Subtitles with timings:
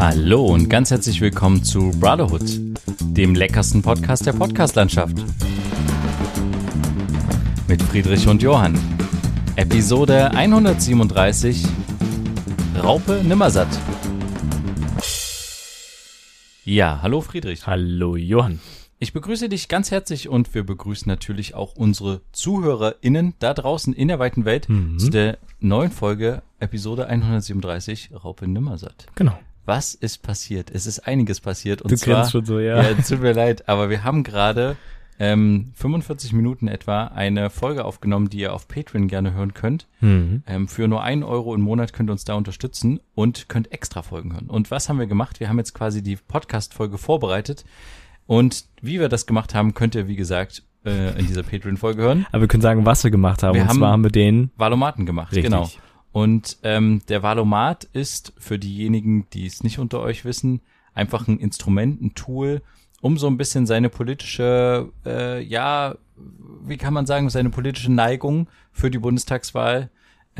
[0.00, 2.42] Hallo und ganz herzlich willkommen zu Brotherhood,
[3.02, 5.14] dem leckersten Podcast der Podcastlandschaft.
[7.68, 8.78] Mit Friedrich und Johann.
[9.56, 11.66] Episode 137
[12.82, 13.68] Raupe Nimmersatt.
[16.64, 17.66] Ja, hallo Friedrich.
[17.66, 18.58] Hallo Johann.
[18.98, 24.08] Ich begrüße dich ganz herzlich und wir begrüßen natürlich auch unsere ZuhörerInnen da draußen in
[24.08, 24.98] der weiten Welt Mhm.
[24.98, 29.06] zu der neuen Folge, Episode 137, Raupe Nimmersatt.
[29.14, 29.38] Genau.
[29.70, 30.70] Was ist passiert?
[30.72, 31.80] Es ist einiges passiert.
[31.80, 32.82] Und Du zwar, kennst schon so, ja.
[32.82, 34.76] Ja, tut mir leid, aber wir haben gerade
[35.20, 39.86] ähm, 45 Minuten etwa eine Folge aufgenommen, die ihr auf Patreon gerne hören könnt.
[40.00, 40.42] Mhm.
[40.48, 44.02] Ähm, für nur einen Euro im Monat könnt ihr uns da unterstützen und könnt extra
[44.02, 44.46] Folgen hören.
[44.48, 45.38] Und was haben wir gemacht?
[45.38, 47.64] Wir haben jetzt quasi die Podcast-Folge vorbereitet.
[48.26, 52.26] Und wie wir das gemacht haben, könnt ihr, wie gesagt, äh, in dieser Patreon-Folge hören.
[52.32, 53.54] Aber wir können sagen, was wir gemacht haben.
[53.54, 54.50] Wir und haben- zwar haben wir den.
[54.56, 55.44] Valomaten gemacht, Richtig.
[55.44, 55.68] genau.
[56.12, 60.60] Und ähm, der Valomat ist für diejenigen, die es nicht unter euch wissen,
[60.94, 62.62] einfach ein Instrument, ein Tool,
[63.00, 65.96] um so ein bisschen seine politische, äh, ja,
[66.64, 69.90] wie kann man sagen, seine politische Neigung für die Bundestagswahl,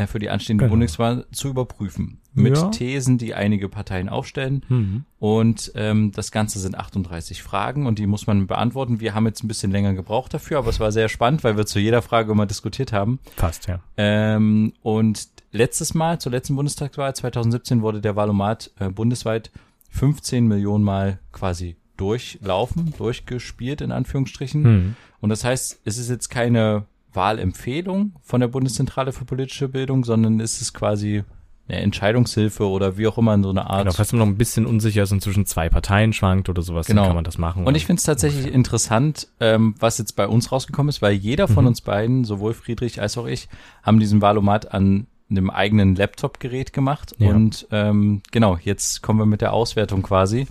[0.06, 0.72] für die anstehende Genau.
[0.72, 2.18] Bundestagswahl zu überprüfen.
[2.32, 2.68] Mit Ja.
[2.68, 4.64] Thesen, die einige Parteien aufstellen.
[4.68, 5.04] Mhm.
[5.18, 9.00] Und ähm, das Ganze sind 38 Fragen und die muss man beantworten.
[9.00, 11.66] Wir haben jetzt ein bisschen länger gebraucht dafür, aber es war sehr spannend, weil wir
[11.66, 13.18] zu jeder Frage immer diskutiert haben.
[13.36, 13.80] Passt, ja.
[13.96, 19.50] Ähm, und letztes Mal, zur letzten Bundestagswahl 2017, wurde der Valomat äh, bundesweit
[19.90, 24.62] 15 Millionen Mal quasi durchlaufen, durchgespielt in Anführungsstrichen.
[24.62, 24.96] Mhm.
[25.20, 30.40] Und das heißt, es ist jetzt keine Wahlempfehlung von der Bundeszentrale für politische Bildung, sondern
[30.40, 31.24] es ist quasi
[31.68, 33.82] eine Entscheidungshilfe oder wie auch immer so eine Art.
[33.82, 36.86] Genau, falls man noch ein bisschen unsicher ist und zwischen zwei Parteien schwankt oder sowas,
[36.86, 37.02] Genau.
[37.02, 37.64] dann kann man das machen.
[37.64, 41.46] Und ich finde es tatsächlich interessant, ähm, was jetzt bei uns rausgekommen ist, weil jeder
[41.46, 41.68] von Mhm.
[41.68, 43.48] uns beiden, sowohl Friedrich als auch ich,
[43.84, 47.14] haben diesen Valomat an einem eigenen Laptop-Gerät gemacht.
[47.18, 47.28] Ja.
[47.30, 50.48] Und ähm, genau, jetzt kommen wir mit der Auswertung quasi.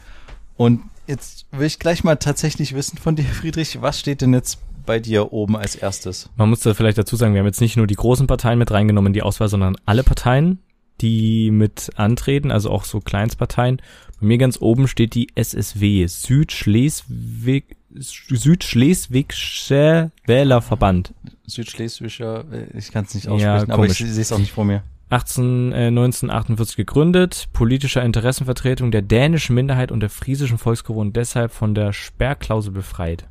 [0.55, 4.59] Und jetzt will ich gleich mal tatsächlich wissen von dir, Friedrich, was steht denn jetzt
[4.89, 6.31] bei dir oben als erstes?
[6.35, 8.71] Man muss da vielleicht dazu sagen, wir haben jetzt nicht nur die großen Parteien mit
[8.71, 10.57] reingenommen in die Auswahl, sondern alle Parteien,
[10.99, 13.83] die mit antreten, also auch so Kleinstparteien.
[14.19, 21.13] Bei mir ganz oben steht die SSW, Südschleswig, Südschleswigsche Wählerverband.
[21.45, 24.65] Südschleswischer, äh, ich kann es nicht Ja, aussprechen, aber ich sehe es auch nicht vor
[24.65, 24.81] mir.
[25.11, 31.51] 18, äh, 1948 gegründet, politischer Interessenvertretung der dänischen Minderheit und der friesischen Volksgruppe und deshalb
[31.51, 33.27] von der Sperrklausel befreit.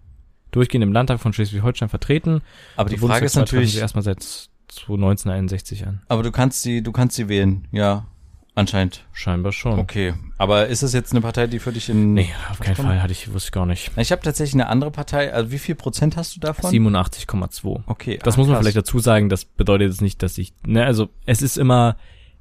[0.50, 2.42] Durchgehend im Landtag von Schleswig-Holstein vertreten.
[2.76, 6.02] Aber die Frage ist natürlich, erstmal seit 1961 an.
[6.08, 8.06] aber du kannst sie, du kannst sie wählen, ja,
[8.58, 9.04] anscheinend.
[9.12, 9.78] Scheinbar schon.
[9.78, 12.14] Okay, aber ist es jetzt eine Partei, die für dich in...
[12.14, 12.76] Nee, auf keinen?
[12.76, 13.90] Fall, hatte ich, wusste ich gar nicht.
[13.96, 15.32] Ich habe tatsächlich eine andere Partei.
[15.32, 16.70] Also wie viel Prozent hast du davon?
[16.70, 17.82] 87,2.
[17.86, 18.18] Okay.
[18.22, 18.64] Das ah, muss man krass.
[18.64, 21.96] vielleicht dazu sagen, das bedeutet jetzt nicht, dass ich, ne, also es ist immer,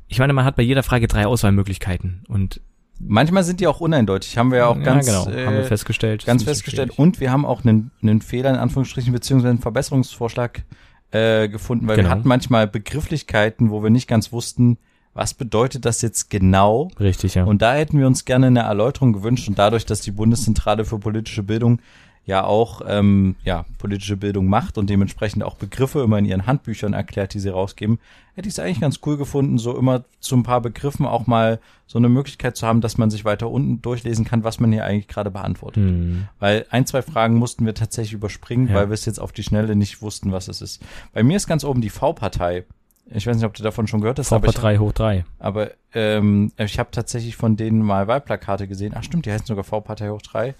[0.07, 2.61] ich meine, man hat bei jeder Frage drei Auswahlmöglichkeiten und
[2.99, 4.37] Manchmal sind die auch uneindeutig.
[4.37, 6.25] Haben wir ja auch ganz, ja, genau, äh, haben wir festgestellt.
[6.25, 6.89] ganz festgestellt.
[6.93, 6.99] schwierig.
[6.99, 10.63] Und wir haben auch einen, einen Fehler in Anführungsstrichen beziehungsweise einen Verbesserungsvorschlag
[11.11, 12.15] äh, gefunden, weil wir Genau.
[12.15, 14.77] hatten manchmal Begrifflichkeiten, wo wir nicht ganz wussten,
[15.13, 16.89] was bedeutet das jetzt genau.
[16.99, 17.45] Richtig, ja.
[17.45, 19.47] Und da hätten wir uns gerne eine Erläuterung gewünscht.
[19.47, 21.79] Und dadurch, dass die Bundeszentrale für politische Bildung
[22.27, 26.93] ja auch ähm, ja, politische Bildung macht und dementsprechend auch Begriffe immer in ihren Handbüchern
[26.93, 27.99] erklärt, die sie rausgeben,
[28.35, 31.59] hätte ich es eigentlich ganz cool gefunden, so immer zu ein paar Begriffen auch mal
[31.87, 34.83] so eine Möglichkeit zu haben, dass man sich weiter unten durchlesen kann, was man hier
[34.83, 35.83] eigentlich gerade beantwortet.
[35.83, 36.27] hm.
[36.37, 38.75] Weil ein, zwei Fragen mussten wir tatsächlich überspringen, Ja.
[38.75, 40.83] weil wir es jetzt auf die Schnelle nicht wussten, was es ist.
[41.13, 42.65] Bei mir ist ganz oben die V-Partei.
[43.09, 45.23] Ich weiß nicht, ob du davon schon gehört hast, ich, 3 hoch 3.
[45.39, 48.93] aber ähm, ich habe tatsächlich von denen mal Wahlplakate gesehen.
[48.97, 50.55] Ach stimmt, die heißen sogar V-Partei hoch 3.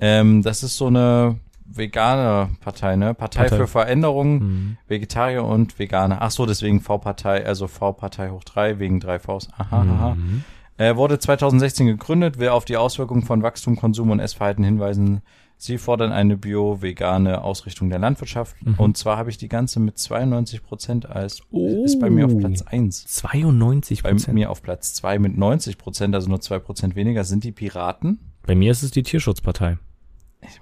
[0.00, 3.14] Ähm, das ist so eine vegane Partei, ne?
[3.14, 3.56] Partei, Partei.
[3.56, 4.76] für Veränderung, Hm.
[4.86, 6.18] Vegetarier und Veganer.
[6.20, 9.48] Ach so, deswegen V-Partei, also V-Partei hoch 3 wegen drei Vs.
[9.56, 10.14] Aha, aha.
[10.14, 10.44] Mhm.
[10.76, 15.22] Er wurde 2016 gegründet, will auf die Auswirkungen von Wachstum, Konsum und Essverhalten hinweisen.
[15.56, 18.56] Sie fordern eine bio-vegane Ausrichtung der Landwirtschaft.
[18.60, 18.74] Mhm.
[18.74, 21.42] Und zwar habe ich die ganze mit 92 Prozent als,
[21.84, 22.38] ist bei mir auf Oh.
[22.38, 23.06] Platz 1.
[23.06, 24.34] 92 Bei Prozent.
[24.34, 28.18] mir auf Platz 2 mit 90 Prozent, also nur 2 Prozent weniger, sind die Piraten.
[28.46, 29.78] Bei mir ist es die Tierschutzpartei.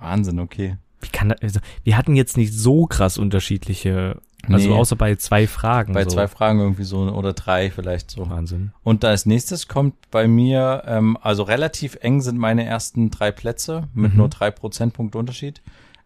[0.00, 0.76] Wahnsinn, okay.
[1.00, 4.74] Wie kann das, also, wir hatten jetzt nicht so krass unterschiedliche, also Nee.
[4.76, 5.92] außer bei zwei Fragen.
[5.92, 6.10] Bei so.
[6.10, 8.30] zwei Fragen irgendwie so oder drei vielleicht so.
[8.30, 8.72] Wahnsinn.
[8.84, 13.88] Und als nächstes kommt bei mir, ähm, also relativ eng sind meine ersten drei Plätze
[13.94, 14.18] mit Mhm.
[14.18, 15.60] nur drei Prozentpunkte Unterschied.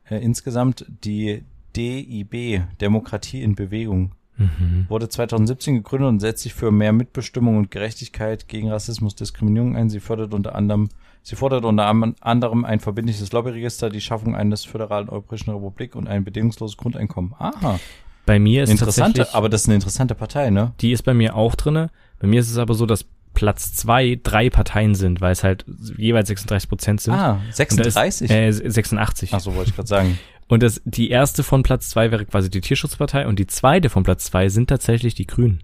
[0.08, 1.44] Äh, insgesamt die
[1.76, 4.86] DIB, Demokratie in Bewegung, Mhm.
[4.88, 9.88] wurde 2017 gegründet und setzt sich für mehr Mitbestimmung und Gerechtigkeit gegen Rassismus, Diskriminierung ein.
[9.90, 10.88] Sie fördert unter anderem,
[11.26, 11.86] sie fordert unter
[12.20, 17.34] anderem ein verbindliches Lobbyregister, die Schaffung eines föderalen Europäischen Republik und ein bedingungsloses Grundeinkommen.
[17.38, 17.80] Aha,
[18.26, 20.72] Bei mir ist interessante, aber das ist eine interessante Partei, ne?
[20.80, 21.90] die ist bei mir auch drinne.
[22.20, 25.64] Bei mir ist es aber so, dass Platz zwei drei Parteien sind, weil es halt
[25.98, 27.14] jeweils 36 Prozent sind.
[27.14, 28.30] Ah, Und da ist- 36?
[28.30, 29.34] Äh, 86.
[29.34, 30.18] Ach so, wollte ich gerade sagen.
[30.48, 34.04] Und das, die erste von Platz zwei wäre quasi die Tierschutzpartei und die zweite von
[34.04, 35.60] Platz zwei sind tatsächlich die Grünen.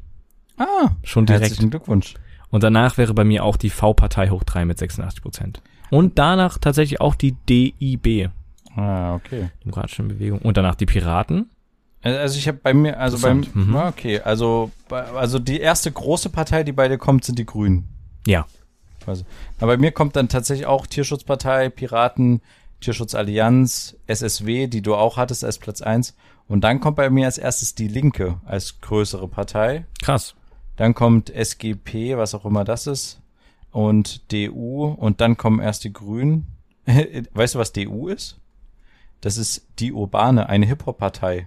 [0.59, 1.44] Ah, Schon direkt.
[1.44, 2.14] herzlichen Glückwunsch.
[2.52, 5.62] Und danach wäre bei mir auch die V-Partei hoch drei mit 86 Prozent.
[5.90, 8.31] Und danach tatsächlich auch die DIB,
[8.76, 9.50] Ah, okay.
[9.64, 10.40] Demokratische Bewegung.
[10.40, 11.50] Und danach die Piraten.
[12.02, 13.46] Also ich habe bei mir, also beim.
[13.54, 13.76] Mhm.
[13.76, 17.88] okay, also also die erste große Partei, die bei dir kommt, sind die Grünen.
[18.26, 18.46] Ja.
[19.06, 19.25] Also,
[19.58, 22.40] aber bei mir kommt dann tatsächlich auch Tierschutzpartei, Piraten,
[22.81, 26.16] Tierschutzallianz, SSW, die du auch hattest als Platz eins.
[26.49, 29.87] Und dann kommt bei mir als erstes die Linke als größere Partei.
[30.02, 30.34] Krass.
[30.82, 33.20] Dann kommt SGP, was auch immer das ist,
[33.70, 36.49] und DU und dann kommen erst die Grünen.
[37.34, 38.40] weißt du, was DU ist?
[39.20, 41.46] Das ist die Urbane, eine Hip-Hop-Partei.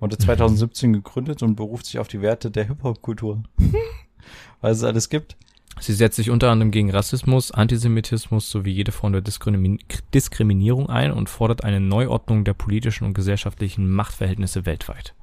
[0.00, 3.42] Wurde 2017 gegründet und beruft sich auf die Werte der Hip-Hop-Kultur.
[4.62, 5.36] was es alles gibt.
[5.78, 9.80] Sie setzt sich unter anderem gegen Rassismus, Antisemitismus sowie jede Form der Diskrimi
[10.14, 15.14] Diskriminierung ein und fordert eine Neuordnung der politischen und gesellschaftlichen Machtverhältnisse weltweit.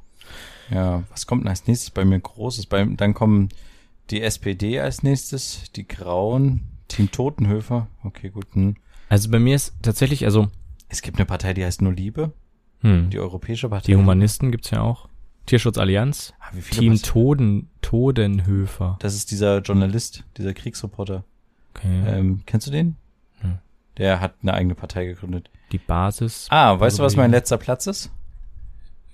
[0.69, 2.65] Ja, was kommt denn als nächstes bei mir Großes?
[2.67, 3.49] Bei, dann kommen
[4.09, 7.87] die SPD als nächstes, die Grauen, Team Totenhöfer.
[8.03, 8.47] Okay, gut.
[8.53, 8.75] Hm.
[9.09, 10.47] Also bei mir ist tatsächlich, also,
[10.89, 12.33] Es gibt eine Partei, die heißt nur Liebe,
[12.81, 13.87] hm, die Europäische Partei.
[13.87, 15.07] die Humanisten gibt's ja auch.
[15.45, 17.01] Tierschutzallianz, Ah, wie viele Team?
[17.01, 18.97] Toden, Todenhöfer.
[18.99, 21.23] Das ist dieser Journalist, dieser Kriegsreporter.
[21.75, 22.03] Okay.
[22.07, 22.95] Ähm, kennst du den?
[23.41, 23.57] Hm.
[23.97, 25.49] Der hat eine eigene Partei gegründet.
[25.71, 26.47] Die Basis.
[26.49, 27.39] Ah, weißt du, was mein Bewegung.
[27.39, 28.11] letzter Platz ist?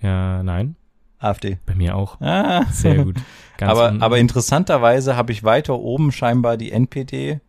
[0.02, 0.76] Ja, nein.
[1.20, 1.58] AfD.
[1.66, 2.20] Bei mir auch.
[2.22, 2.66] Ah.
[2.72, 3.18] Sehr gut.
[3.58, 7.40] Ganz aber, aber interessanterweise habe ich weiter oben scheinbar die NPD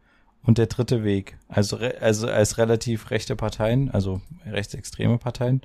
[0.42, 1.36] und der dritte Weg.
[1.48, 5.60] Also, also als relativ rechte Parteien, also rechtsextreme Parteien.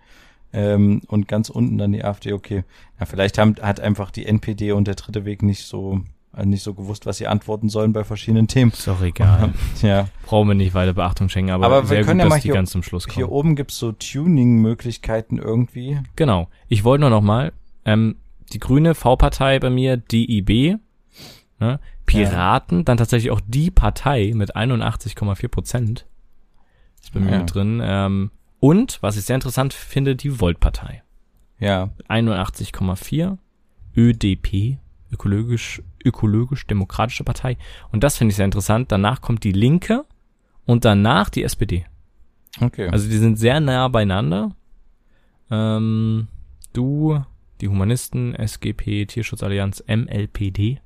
[0.53, 2.63] Ähm, und ganz unten dann die AfD, okay.
[2.99, 6.01] Ja, vielleicht haben, hat einfach die NPD und der dritte Weg nicht so,
[6.37, 8.71] äh, nicht so gewusst, was sie antworten sollen bei verschiedenen Themen.
[8.71, 9.51] ist doch egal.
[9.81, 10.07] Ja.
[10.25, 12.71] Brauchen wir nicht weiter Beachtung schenken, aber, Aber wir können gut, ja mal hier- ganz
[12.71, 13.15] zum Schluss kommen.
[13.15, 15.99] Hier oben gibt's so Tuning-Möglichkeiten irgendwie.
[16.15, 16.47] Genau.
[16.67, 17.51] Ich wollte nur noch mal,
[17.85, 18.17] ähm,
[18.53, 20.77] die grüne V-Partei bei mir, DIB,
[21.59, 21.79] ne?
[22.05, 26.05] Piraten, dann tatsächlich auch die Partei mit 81,4 Prozent.
[27.01, 27.37] Ist bei mir Ja.
[27.39, 27.81] mit drin.
[27.83, 31.03] Ähm, und, was ich sehr interessant finde, die Volt-Partei.
[31.59, 31.89] Ja.
[32.07, 33.37] 81,4.
[33.97, 34.77] ÖDP,
[35.11, 37.57] ökologisch, ökologisch-demokratische Partei.
[37.91, 38.91] Und das finde ich sehr interessant.
[38.91, 40.05] Danach kommt die Linke
[40.65, 41.85] und danach die SPD.
[42.61, 42.89] Okay.
[42.89, 44.55] Also die sind sehr nah beieinander.
[45.49, 46.27] Ähm,
[46.73, 47.21] du,
[47.61, 50.81] die Humanisten, SGP, Tierschutzallianz, MLPD,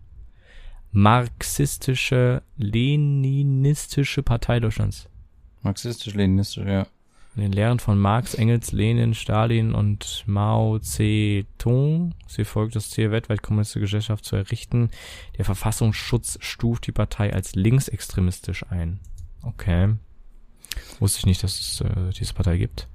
[0.91, 5.09] Marxistische, Leninistische Partei Deutschlands.
[5.61, 6.87] Marxistisch-Leninistisch, ja.
[7.35, 12.15] In den Lehren von Marx, Engels, Lenin, Stalin und Mao Zedong.
[12.27, 14.89] Sie folgt das Ziel, weltweit kommunistische Gesellschaft zu errichten.
[15.37, 18.99] Der Verfassungsschutz stuft die Partei als linksextremistisch ein.
[19.43, 19.95] Okay.
[20.99, 22.87] Wusste ich nicht, dass es äh, diese Partei gibt.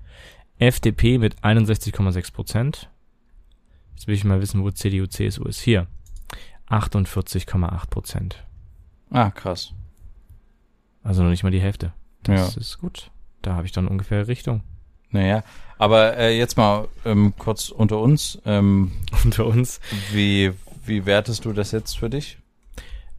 [0.59, 2.91] FDP mit 61,6 Prozent.
[3.95, 5.61] Jetzt will ich mal wissen, wo CDU, CSU ist.
[5.61, 5.87] Hier.
[6.69, 8.45] 48,8 Prozent.
[9.11, 9.73] Ah, krass.
[11.03, 11.93] Also noch nicht mal die Hälfte.
[12.23, 12.61] Das Ja.
[12.61, 13.11] ist gut.
[13.43, 14.63] Da habe ich dann ungefähr Richtung.
[15.11, 15.45] Naja,
[15.79, 18.41] aber äh, jetzt mal ähm, kurz unter uns.
[18.47, 18.91] Ähm,
[19.25, 19.81] Unter uns.
[20.13, 20.53] wie,
[20.85, 22.39] wie wertest du das jetzt für dich?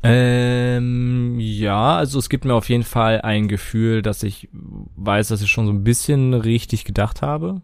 [0.04, 5.42] Ähm, ja, also es gibt mir auf jeden Fall ein Gefühl, dass ich weiß, dass
[5.42, 7.62] ich schon so ein bisschen richtig gedacht habe.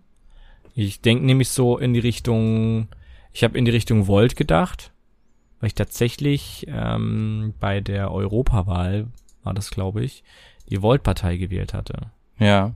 [0.74, 2.88] Ich denke nämlich so in die Richtung,
[3.34, 4.92] ich habe in die Richtung Volt gedacht,
[5.60, 9.08] weil ich tatsächlich ähm, bei der Europawahl,
[9.44, 10.24] war das glaube ich,
[10.70, 12.12] die Volt-Partei gewählt hatte.
[12.38, 12.74] Ja.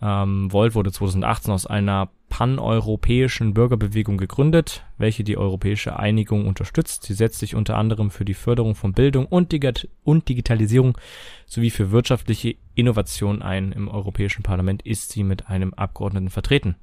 [0.00, 7.04] Ähm, Volt wurde 2018 aus einer paneuropäischen Bürgerbewegung gegründet, welche die europäische Einigung unterstützt.
[7.04, 10.98] Sie setzt sich unter anderem für die Förderung von Bildung und, Digat und Digitalisierung
[11.46, 13.72] sowie für wirtschaftliche Innovation ein.
[13.72, 16.76] Im Europäischen Parlament ist sie mit einem Abgeordneten vertreten.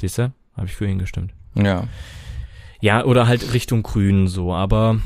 [0.00, 1.34] Diese habe ich für ihn gestimmt.
[1.54, 1.88] Ja.
[2.80, 5.00] Ja, oder halt Richtung Grün so, aber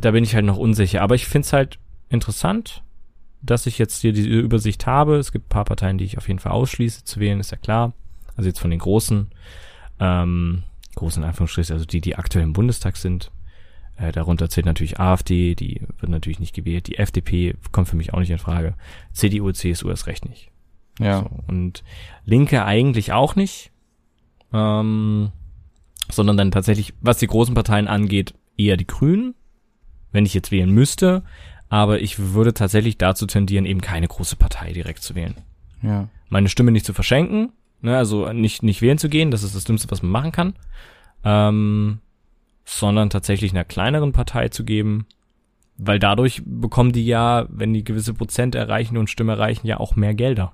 [0.00, 1.02] da bin ich halt noch unsicher.
[1.02, 1.78] Aber ich find's halt
[2.08, 2.82] interessant,
[3.42, 5.16] dass ich jetzt hier diese Übersicht habe.
[5.16, 7.58] Es gibt ein paar Parteien, die ich auf jeden Fall ausschließe zu wählen, ist ja
[7.58, 7.92] klar.
[8.36, 9.28] Also jetzt von den großen,
[10.00, 10.64] ähm,
[10.96, 13.30] großen Anführungsstrichen, also die, die aktuell im Bundestag sind.
[13.96, 16.86] Äh, darunter zählt natürlich AfD, die wird natürlich nicht gewählt.
[16.86, 18.74] Die FDP kommt für mich auch nicht in Frage.
[19.12, 20.50] CDU, CSU erst recht nicht.
[20.98, 21.20] Ja.
[21.20, 21.82] So, und
[22.24, 23.70] Linke eigentlich auch nicht.
[24.52, 25.32] Ähm,
[26.10, 29.34] sondern dann tatsächlich, was die großen Parteien angeht, eher die Grünen,
[30.12, 31.22] wenn ich jetzt wählen müsste.
[31.68, 35.34] Aber ich würde tatsächlich dazu tendieren, eben keine große Partei direkt zu wählen.
[35.82, 36.08] Ja.
[36.28, 39.64] Meine Stimme nicht zu verschenken, ne, also nicht, nicht wählen zu gehen, das ist das
[39.64, 40.54] Dümmste, was man machen kann.
[41.24, 41.98] Ähm,
[42.64, 45.06] sondern tatsächlich einer kleineren Partei zu geben,
[45.78, 49.96] weil dadurch bekommen die ja, wenn die gewisse Prozent erreichen und Stimme erreichen, ja auch
[49.96, 50.52] mehr Gelder.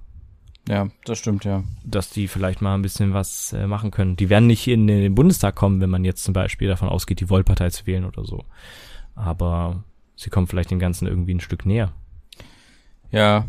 [0.68, 1.64] Ja, das stimmt, ja.
[1.84, 4.16] Dass die vielleicht mal ein bisschen was äh, machen können.
[4.16, 7.30] Die werden nicht in den Bundestag kommen, wenn man jetzt zum Beispiel davon ausgeht, die
[7.30, 8.44] Wollpartei zu wählen oder so.
[9.14, 9.82] Aber
[10.14, 11.92] sie kommen vielleicht dem Ganzen irgendwie ein Stück näher.
[13.10, 13.44] Ja.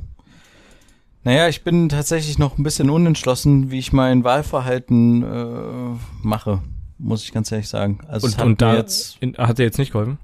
[1.24, 6.62] Naja, ich bin tatsächlich noch ein bisschen unentschlossen, wie ich mein Wahlverhalten äh, mache,
[6.98, 8.00] muss ich ganz ehrlich sagen.
[8.08, 10.18] Also Und, hat und da jetzt in, hat dir jetzt nicht geholfen?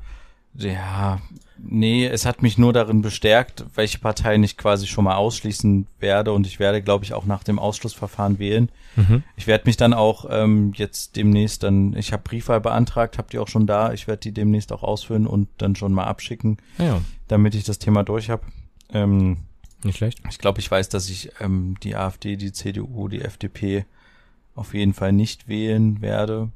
[0.56, 1.20] Ja,
[1.64, 6.32] nee, es hat mich nur darin bestärkt, welche Partei ich quasi schon mal ausschließen werde
[6.32, 8.70] und ich werde, glaube ich, auch nach dem Ausschlussverfahren wählen.
[8.96, 9.24] Mhm.
[9.36, 13.42] Ich werde mich dann auch ähm, jetzt demnächst dann, ich habe Briefwahl beantragt, habt ihr
[13.42, 17.02] auch schon da, ich werde die demnächst auch ausfüllen und dann schon mal abschicken, Ja,
[17.28, 18.44] damit ich das Thema durch habe.
[18.92, 19.38] Ähm,
[19.84, 20.20] nicht schlecht.
[20.30, 23.86] ich glaube, ich weiß, dass ich ähm, die AfD, die CDU, die FDP
[24.56, 26.50] auf jeden Fall nicht wählen werde.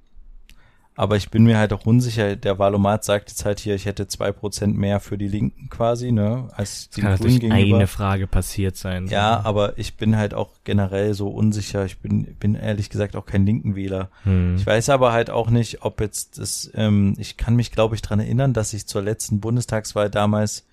[0.96, 2.36] Aber ich bin mir halt auch unsicher.
[2.36, 6.12] Der Valomat sagt jetzt halt hier, ich hätte zwei Prozent mehr für die Linken quasi,
[6.12, 7.78] ne, als die Kann Grünen gegenüber.
[7.78, 9.08] eine Frage passiert sein.
[9.08, 11.86] ja, aber ich bin halt auch generell so unsicher.
[11.86, 14.10] Ich bin, bin ehrlich gesagt auch kein Linkenwähler.
[14.24, 14.56] Hm.
[14.58, 18.04] Ich weiß aber halt auch nicht, ob jetzt das, ähm, ich kann mich, glaube ich,
[18.04, 20.66] dran erinnern, dass ich zur letzten Bundestagswahl damals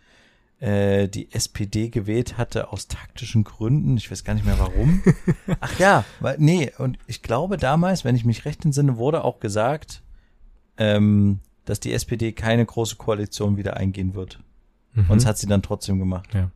[0.61, 3.97] äh, die SPD gewählt hatte aus taktischen Gründen.
[3.97, 5.03] Ich weiß gar nicht mehr warum.
[5.61, 9.41] Ach ja, weil, nee, und ich glaube damals, wenn ich mich recht entsinne, wurde auch
[9.41, 10.03] gesagt,
[10.81, 14.41] ähm, dass die SPD keine große Koalition wieder eingehen wird.
[14.95, 15.05] Mhm.
[15.09, 16.31] Und das hat sie dann trotzdem gemacht.
[16.35, 16.51] Ja.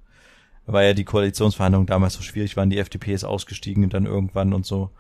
[0.67, 4.65] Weil ja die Koalitionsverhandlungen damals so schwierig waren, die FDP ist ausgestiegen dann irgendwann und
[4.65, 4.91] so.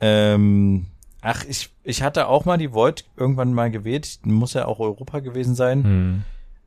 [0.00, 0.86] Ähm,
[1.20, 4.18] ach, ich, ich hatte auch mal die Volt irgendwann mal gewählt.
[4.24, 5.84] Muss ja auch Europa gewesen sein.
[5.84, 6.24] Hm.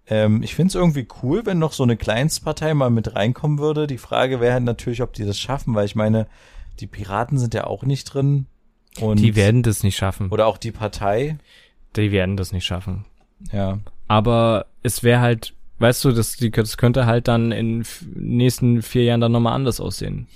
[0.10, 3.88] Ähm, ich finde es irgendwie cool, wenn noch so eine Kleinstpartei mal mit reinkommen würde.
[3.88, 6.28] Die Frage wäre halt natürlich, ob die das schaffen, weil ich meine,
[6.80, 8.46] die Piraten sind ja auch nicht drin.
[9.02, 10.30] Und Die werden das nicht schaffen.
[10.30, 11.38] oder auch die Partei.
[11.98, 13.06] Die werden das nicht schaffen.
[13.52, 13.80] Ja.
[14.08, 17.86] Aber es wäre halt, weißt du, das, die, das könnte halt dann in
[18.16, 20.28] nächsten vier Jahren dann nochmal anders aussehen.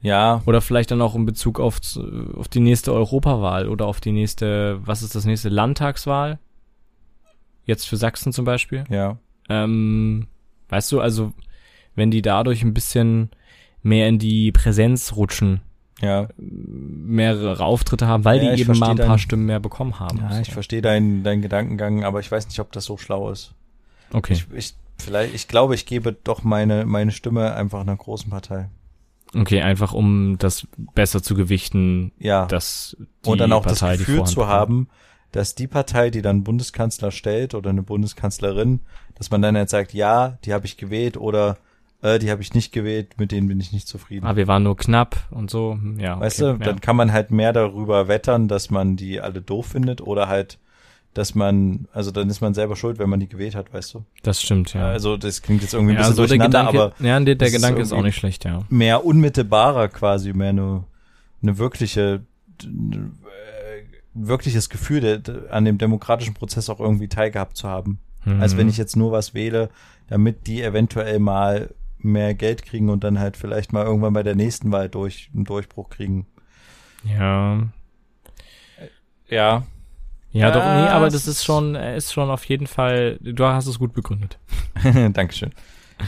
[0.00, 1.80] Ja, Oder vielleicht dann auch in Bezug auf,
[2.36, 6.38] auf die nächste Europawahl oder auf die nächste, was ist das nächste, Landtagswahl?
[7.64, 8.84] Jetzt für Sachsen zum Beispiel.
[8.90, 9.18] ja.
[9.50, 10.28] Ähm,
[10.68, 11.32] weißt du, also
[11.94, 13.30] wenn die dadurch ein bisschen
[13.82, 15.62] mehr in die Präsenz rutschen,
[16.00, 19.58] Ja, mehrere Auftritte haben, weil Ja, ich die eben mal ein paar dein- Stimmen mehr
[19.60, 20.18] bekommen haben.
[20.18, 20.52] ja, ich So.
[20.52, 23.54] verstehe deinen deinen Gedankengang, aber ich weiß nicht, ob das so schlau ist.
[24.12, 24.34] Okay.
[24.34, 28.68] Ich, ich vielleicht, ich glaube, ich gebe doch meine meine Stimme einfach einer großen Partei.
[29.34, 32.46] Okay, einfach um das besser zu gewichten, Ja.
[32.46, 34.88] dass die und dann auch Partei das Gefühl zu haben,
[35.32, 38.80] dass die Partei, die dann Bundeskanzler stellt oder eine Bundeskanzlerin,
[39.16, 41.58] dass man dann jetzt sagt, ja, die habe ich gewählt oder
[42.02, 44.26] äh, die habe ich nicht gewählt, mit denen bin ich nicht zufrieden.
[44.26, 45.72] Ah, wir waren nur knapp und so.
[45.72, 46.56] Hm, Ja, okay, weißt du, ja.
[46.56, 50.58] dann kann man halt mehr darüber wettern, dass man die alle doof findet oder halt,
[51.14, 54.04] dass man, also dann ist man selber schuld, wenn man die gewählt hat, weißt du.
[54.22, 54.86] das stimmt, ja.
[54.86, 57.34] Also das klingt jetzt irgendwie ein ja, bisschen so der durcheinander, Gedanke, aber ja, der,
[57.34, 58.62] der ist Gedanke ist auch nicht schlecht, ja.
[58.68, 60.84] mehr unmittelbarer quasi, mehr eine,
[61.42, 62.20] eine wirkliche,
[62.62, 62.66] äh,
[64.14, 67.98] wirkliches Gefühl der, an dem demokratischen Prozess auch irgendwie teilgehabt zu haben.
[68.24, 68.40] Mhm.
[68.40, 69.70] Als wenn ich jetzt nur was wähle,
[70.08, 74.34] damit die eventuell mal mehr Geld kriegen und dann halt vielleicht mal irgendwann bei der
[74.34, 76.26] nächsten Wahl durch einen Durchbruch kriegen.
[77.04, 77.68] Ja.
[79.28, 79.66] Ja.
[80.30, 83.66] Ja, doch, nee, aber das ist schon, er ist schon auf jeden Fall, du hast
[83.66, 84.38] es gut begründet.
[85.12, 85.52] Dankeschön.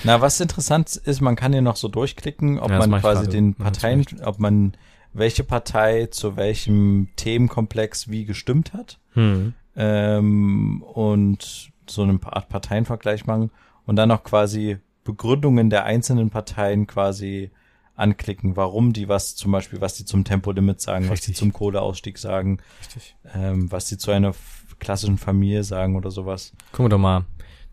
[0.05, 3.55] Na, was interessant ist, man kann hier noch so durchklicken, ob Ja, man quasi den
[3.55, 4.75] Parteien, ob man
[5.13, 8.99] welche Partei zu welchem Themenkomplex wie gestimmt hat.
[9.15, 9.55] Hm.
[9.75, 13.51] ähm, und so eine Art Parteienvergleich machen
[13.87, 14.79] und dann noch quasi
[15.13, 17.51] Begründungen der einzelnen Parteien quasi
[17.97, 21.37] anklicken, warum die was zum Beispiel, was die zum Tempolimit sagen, was die Richtig.
[21.37, 23.17] zum Kohleausstieg sagen, Richtig.
[23.35, 24.35] ähm, was die zu einer
[24.79, 26.53] klassischen Familie sagen oder sowas.
[26.73, 27.25] Gucken wir doch mal.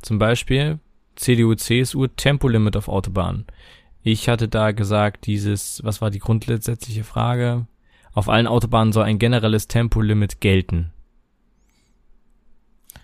[0.01, 0.79] Zum Beispiel
[1.15, 3.45] CDU, CSU, Tempolimit auf Autobahnen.
[4.03, 7.67] Ich hatte da gesagt, dieses, was war die grundsätzliche Frage?
[8.13, 10.91] Auf allen Autobahnen soll ein generelles Tempolimit gelten.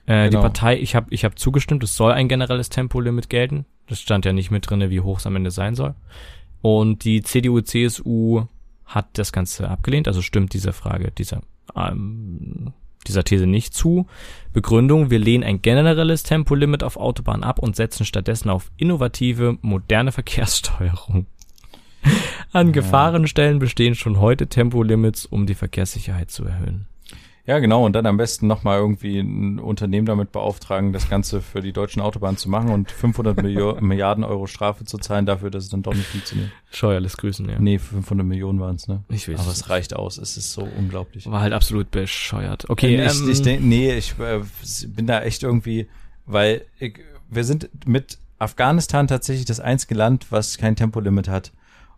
[0.06, 0.42] Äh, Die Genau.
[0.42, 3.66] Partei, ich habe ich hab zugestimmt, es soll ein generelles Tempolimit gelten.
[3.88, 5.96] Das stand ja nicht mit drinne, wie hoch es am Ende sein soll.
[6.62, 8.46] Und die CDU, CSU
[8.86, 11.42] hat das Ganze abgelehnt, also stimmt dieser Frage, dieser,
[11.76, 12.74] ähm,
[13.08, 14.08] dieser These nicht zu.
[14.54, 20.12] Begründung, wir lehnen ein generelles Tempolimit auf Autobahnen ab und setzen stattdessen auf innovative, moderne
[20.14, 21.26] Verkehrssteuerung.
[22.52, 22.74] An Ja.
[22.74, 26.88] Gefahrenstellen bestehen schon heute Tempolimits, um die Verkehrssicherheit zu erhöhen.
[27.46, 31.62] Ja, genau, und dann am besten nochmal irgendwie ein Unternehmen damit beauftragen, das Ganze für
[31.62, 35.66] die deutschen Autobahnen zu machen und 500 Millio Milliarden Euro Strafe zu zahlen dafür, dass
[35.66, 36.52] es dann doch nicht funktioniert.
[36.72, 37.60] Scheuerles Grüßen, ja.
[37.60, 39.04] Nee, 500 Millionen waren es, ne?
[39.10, 41.30] Ich weiß Aber es es reicht aus, es ist so unglaublich.
[41.30, 42.70] War halt absolut bescheuert.
[42.70, 44.40] Okay, ich, ähm, ich denk, nee, ich äh,
[44.88, 45.90] bin da echt irgendwie,
[46.26, 51.52] weil ich, wir sind mit Afghanistan tatsächlich das einzige Land, was kein Tempolimit hat.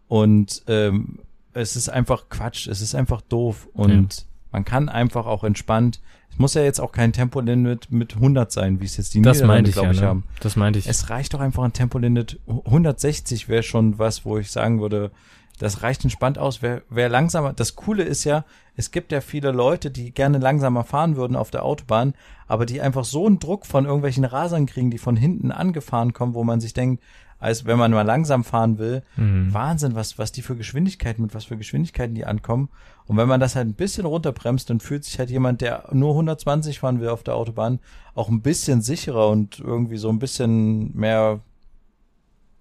[0.08, 1.20] Und ähm,
[1.54, 3.70] es ist einfach Quatsch, es ist einfach doof.
[3.74, 4.24] Und ja.
[4.56, 6.00] Man kann einfach auch entspannt
[6.32, 9.38] es muss ja jetzt auch kein Tempolimit mit 100 sein, wie es jetzt die das
[9.38, 10.10] Niederlande, glaube ich, ja, ne?
[10.10, 10.24] haben.
[10.42, 10.86] Das meinte ich.
[10.86, 12.42] Es reicht doch einfach ein Tempolimit.
[12.48, 15.12] 160 wäre schon was, wo ich sagen würde,
[15.60, 16.62] das reicht entspannt aus.
[16.62, 18.44] Wer, wer langsamer, das Coole ist ja,
[18.76, 22.14] es gibt ja viele Leute, die gerne langsamer fahren würden auf der Autobahn,
[22.48, 26.34] aber die einfach so einen Druck von irgendwelchen Rasern kriegen, die von hinten angefahren kommen,
[26.34, 27.02] wo man sich denkt,
[27.46, 29.04] als wenn man mal langsam fahren will.
[29.18, 29.54] Mhm.
[29.54, 32.70] Wahnsinn, was, was die für Geschwindigkeiten, mit was für Geschwindigkeiten die ankommen.
[33.06, 36.14] Und wenn man das halt ein bisschen runterbremst, dann fühlt sich halt jemand, der nur
[36.14, 37.80] 120 fahren will auf der Autobahn,
[38.16, 41.40] auch ein bisschen sicherer und irgendwie so ein bisschen mehr,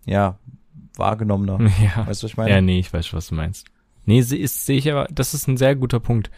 [0.05, 0.39] ja,
[0.97, 1.59] wahrgenommener.
[1.83, 2.07] Ja.
[2.07, 2.51] Weißt du, was ich meine?
[2.51, 3.67] Ja, nee, ich weiß schon, was du meinst.
[4.05, 6.31] Nee, ist, sehe ich aber, das ist ein sehr guter Punkt.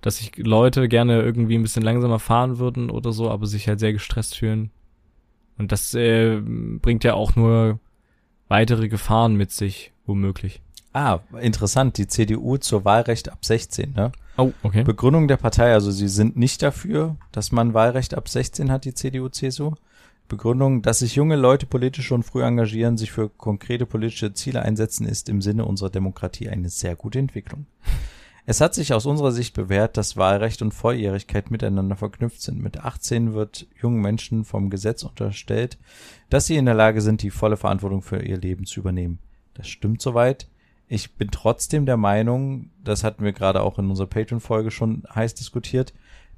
[0.00, 3.78] Dass sich Leute gerne irgendwie ein bisschen langsamer fahren würden oder so, aber sich halt
[3.78, 4.70] sehr gestresst fühlen.
[5.58, 7.78] Und das äh, bringt ja auch nur
[8.50, 10.60] weitere Gefahren mit sich, womöglich.
[10.92, 11.96] Ah, interessant.
[11.96, 14.12] Die CDU zur Wahlrecht ab 16, ne?
[14.36, 14.82] Oh, okay.
[14.82, 18.94] Begründung der Partei, also sie sind nicht dafür, dass man Wahlrecht ab 16 hat, die
[18.94, 19.74] CDU, CSU.
[20.28, 25.06] Begründung, dass sich junge Leute politisch schon früh engagieren, sich für konkrete politische Ziele einsetzen,
[25.06, 27.66] ist im Sinne unserer Demokratie eine sehr gute Entwicklung.
[28.46, 32.62] Es hat sich aus unserer Sicht bewährt, dass Wahlrecht und Volljährigkeit miteinander verknüpft sind.
[32.62, 35.78] Mit 18 wird jungen Menschen vom Gesetz unterstellt,
[36.30, 39.18] dass sie in der Lage sind, die volle Verantwortung für ihr Leben zu übernehmen.
[39.54, 40.48] Das stimmt soweit.
[40.88, 45.34] Ich bin trotzdem der Meinung, das hatten wir gerade auch in unserer Patreon-Folge schon heiß
[45.34, 45.92] diskutiert,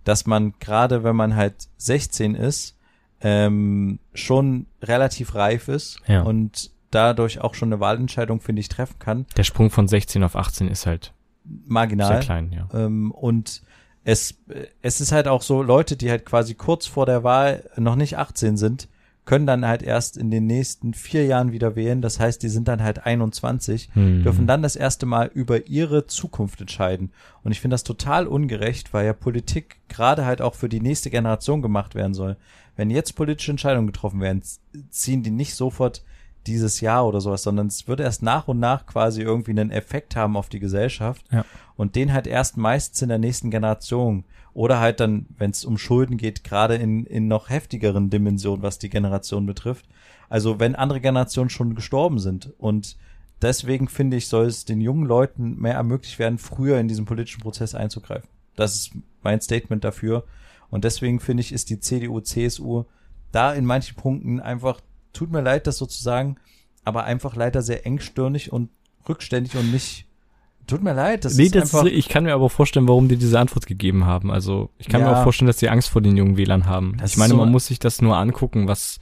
[0.05, 2.77] dass man gerade, wenn man halt 16 ist,
[3.23, 6.23] ähm, schon relativ reif ist ja.
[6.23, 9.27] und dadurch auch schon eine Wahlentscheidung, finde ich, treffen kann.
[9.37, 11.15] Der Sprung von 16 auf 18 ist halt
[11.45, 12.09] marginal.
[12.09, 12.69] Sehr klein, ja.
[12.73, 13.63] Ähm, und
[14.05, 14.35] es,
[14.81, 18.19] es ist halt auch so, Leute, die halt quasi kurz vor der Wahl noch nicht
[18.19, 18.89] 18 sind,
[19.25, 22.03] können dann halt erst in den nächsten vier Jahren wieder wählen.
[22.03, 24.25] Das heißt, die sind dann halt 21, hm.
[24.25, 27.13] dürfen dann das erste Mal über ihre Zukunft entscheiden.
[27.45, 31.11] Und ich finde das total ungerecht, weil ja Politik gerade halt auch für die nächste
[31.11, 32.37] Generation gemacht werden soll.
[32.75, 34.43] Wenn jetzt politische Entscheidungen getroffen werden,
[34.91, 36.03] ziehen die nicht sofort
[36.47, 40.17] dieses Jahr oder sowas, sondern es wird erst nach und nach quasi irgendwie einen Effekt
[40.17, 41.45] haben auf die Gesellschaft ja.
[41.77, 44.25] und den halt erst meistens in der nächsten Generation
[44.55, 48.79] oder halt dann, wenn es um Schulden geht, gerade in, in noch heftigeren Dimensionen, was
[48.79, 49.89] die Generation betrifft.
[50.29, 52.97] Also wenn andere Generationen schon gestorben sind und
[53.41, 57.43] deswegen finde ich, soll es den jungen Leuten mehr ermöglicht werden, früher in diesen politischen
[57.43, 58.29] Prozess einzugreifen.
[58.57, 60.25] Das ist mein Statement dafür.
[60.71, 62.85] Und deswegen finde ich, ist die CDU, CSU
[63.33, 64.81] da in manchen Punkten einfach
[65.13, 66.37] tut mir leid, das sozusagen,
[66.85, 68.71] aber einfach leider sehr engstirnig und
[69.09, 70.07] rückständig und nicht.
[70.67, 71.87] Tut mir leid, das nee, ist das einfach.
[71.87, 74.31] Ist, ich kann mir aber vorstellen, warum die diese Antwort gegeben haben.
[74.31, 76.97] Also ich kann ja, mir auch vorstellen, dass sie Angst vor den jungen Wählern haben.
[77.05, 79.01] Ich meine, so man muss sich das nur angucken, was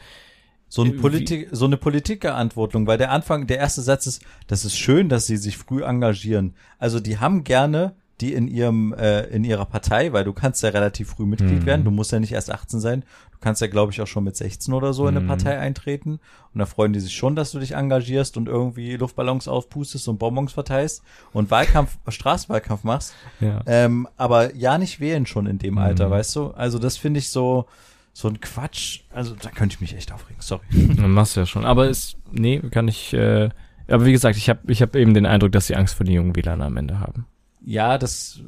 [0.69, 4.79] so, ein Politik, so eine Politikerantwortung, weil der Anfang, der erste Satz ist, das ist
[4.79, 6.55] schön, dass sie sich früh engagieren.
[6.79, 10.71] Also die haben gerne die in ihrem äh, in ihrer Partei, weil du kannst ja
[10.71, 11.67] relativ früh Mitglied mhm.
[11.67, 13.01] werden, du musst ja nicht erst 18 sein,
[13.33, 15.29] du kannst ja glaube ich auch schon mit 16 oder so in eine mhm.
[15.29, 16.21] Partei eintreten
[16.53, 20.19] und da freuen die sich schon, dass du dich engagierst und irgendwie Luftballons aufpustest und
[20.19, 21.03] Bonbons verteilst
[21.33, 23.15] und Wahlkampf Straßenwahlkampf machst.
[23.41, 23.63] Ja.
[23.67, 26.13] Ähm, aber ja nicht wählen schon in dem Alter, mhm.
[26.13, 26.49] weißt du?
[26.49, 27.67] Also das finde ich so
[28.13, 29.03] so ein Quatsch.
[29.13, 30.41] Also da könnte ich mich echt aufregen.
[30.41, 30.63] Sorry.
[30.73, 31.65] Dann machst du ja schon.
[31.65, 33.51] Aber es nee, kann ich äh,
[33.91, 36.15] aber wie gesagt, ich habe ich hab eben den Eindruck, dass sie Angst vor den
[36.15, 37.27] jungen Wählern am Ende haben.
[37.65, 38.41] Ja, das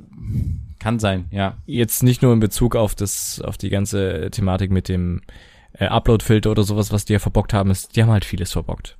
[0.78, 1.56] kann sein, ja.
[1.66, 5.22] Jetzt nicht nur in Bezug auf das, auf die ganze Thematik mit dem
[5.74, 8.96] äh, Upload-Filter oder sowas, was die ja verbockt haben, ist, die haben halt vieles verbockt.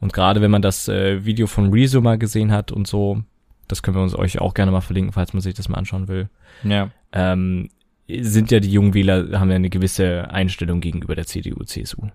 [0.00, 3.22] Und gerade wenn man das äh, Video von Rezo mal gesehen hat und so,
[3.68, 6.08] das können wir uns euch auch gerne mal verlinken, falls man sich das mal anschauen
[6.08, 6.28] will.
[6.64, 6.90] Ja.
[7.12, 7.68] Ähm,
[8.08, 12.08] sind ja die jungen Wähler, haben ja eine gewisse Einstellung gegenüber der CDU, CSU.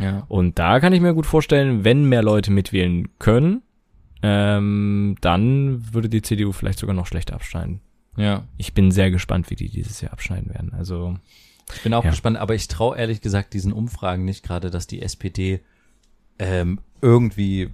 [0.00, 0.24] Ja.
[0.28, 3.62] Und da kann ich mir gut vorstellen, wenn mehr Leute mitwählen können,
[4.22, 7.80] ähm, dann würde die CDU vielleicht sogar noch schlechter abschneiden.
[8.16, 8.44] Ja.
[8.56, 10.72] Ich bin sehr gespannt, wie die dieses Jahr abschneiden werden.
[10.72, 11.16] Also
[11.74, 12.10] ich bin auch ja.
[12.10, 15.60] gespannt, aber ich traue ehrlich gesagt diesen Umfragen nicht gerade, dass die SPD
[16.38, 17.70] ähm, irgendwie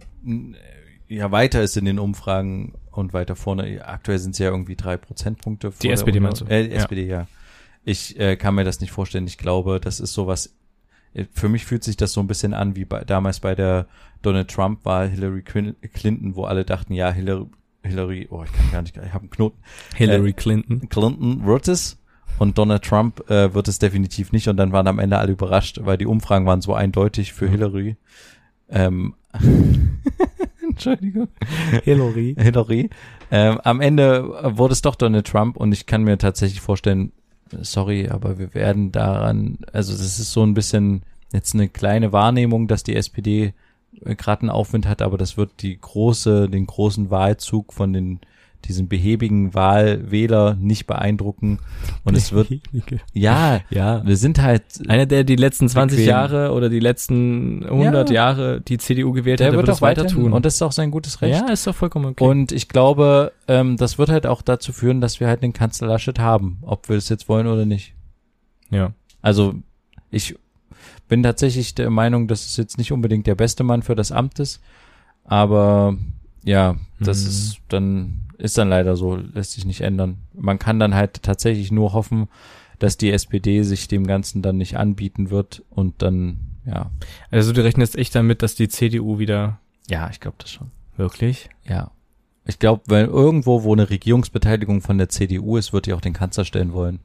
[1.09, 3.85] ja weiter ist in den Umfragen und weiter vorne.
[3.87, 5.73] Aktuell sind es ja irgendwie drei Prozentpunkte.
[5.83, 6.47] Die SPD meinst du?
[6.47, 7.21] Äh, die SPD, ja.
[7.21, 7.27] ja.
[7.85, 9.27] Ich äh, kann mir das nicht vorstellen.
[9.27, 10.55] Ich glaube, das ist sowas
[11.33, 13.87] für mich fühlt sich das so ein bisschen an wie bei, damals bei der
[14.23, 17.47] Donald Trump-Wahl Hillary Clinton, wo alle dachten, ja, Hillary,
[17.83, 19.59] Hillary, oh, ich kann gar nicht, ich habe einen Knoten.
[19.95, 20.89] Hillary äh, Clinton.
[20.89, 21.99] Clinton wird es
[22.39, 25.81] und Donald Trump äh, wird es definitiv nicht und dann waren am Ende alle überrascht,
[25.83, 27.97] weil die Umfragen waren so eindeutig für Hillary.
[28.69, 29.15] Ähm,
[30.63, 31.29] Entschuldigung.
[31.85, 32.35] Hillary.
[32.39, 32.91] Hillary.
[33.31, 37.13] Ähm, am Ende wurde es doch Donald Trump und ich kann mir tatsächlich vorstellen,
[37.61, 42.69] sorry, aber wir werden daran, also das ist so ein bisschen, jetzt eine kleine Wahrnehmung,
[42.69, 43.55] dass die SPD
[44.05, 48.21] äh, gerade einen Aufwind hat, aber das wird die große, den großen Wahlzug von den
[48.65, 51.59] diesen behäbigen Wahlwähler nicht beeindrucken.
[52.05, 52.49] Und es wird
[53.13, 54.07] ja ja.
[54.07, 56.09] wir sind halt einer der die letzten 20 Bequem.
[56.09, 58.15] Jahre oder die letzten 100 Ja.
[58.15, 60.33] Jahre die CDU gewählt der hat, der wird wird das weiter tun.
[60.33, 61.41] Und das ist auch sein gutes Recht.
[61.41, 62.25] Ja ist doch vollkommen okay.
[62.25, 65.89] Und ich glaube ähm, das wird halt auch dazu führen dass wir halt den Kanzler
[65.89, 67.95] Laschet haben ob wir es jetzt wollen oder nicht.
[68.71, 68.93] Ja.
[69.21, 69.55] Also
[70.11, 70.37] ich
[71.09, 74.39] bin tatsächlich der Meinung, dass es jetzt nicht unbedingt der beste Mann für das Amt
[74.39, 74.61] ist,
[75.25, 75.97] aber
[76.45, 77.29] ja, das Mhm.
[77.29, 80.19] ist dann ist dann leider so, lässt sich nicht ändern.
[80.35, 82.29] Man kann dann halt tatsächlich nur hoffen,
[82.81, 86.91] dass die SPD sich dem Ganzen dann nicht anbieten wird und dann ja,
[87.31, 90.71] also du rechnest echt damit dass die CDU wieder ja, ich glaube das schon.
[90.97, 91.91] wirklich Ja.
[92.45, 96.13] Ich glaube, wenn irgendwo, wo eine Regierungsbeteiligung von der CDU ist, wird die auch den
[96.13, 96.99] Kanzler stellen wollen.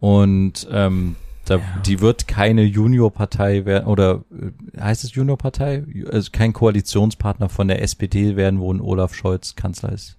[0.00, 1.14] Und ähm,
[1.50, 1.62] da, Ja.
[1.84, 5.84] die wird keine Juniorpartei werden, oder äh, heißt es Juniorpartei?
[6.10, 10.16] Also kein Koalitionspartner von der SPD werden, wo ein Olaf Scholz Kanzler ist.